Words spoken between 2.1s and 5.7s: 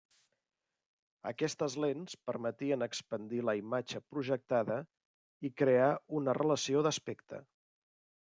permetien expandir la imatge projectada i